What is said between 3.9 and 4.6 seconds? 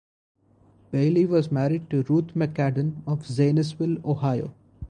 Ohio.